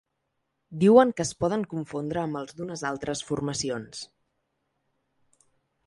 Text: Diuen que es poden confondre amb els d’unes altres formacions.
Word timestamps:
Diuen 0.83 1.11
que 1.19 1.25
es 1.25 1.33
poden 1.43 1.65
confondre 1.75 2.23
amb 2.23 2.41
els 2.41 2.57
d’unes 2.61 2.87
altres 2.93 3.23
formacions. 3.31 4.05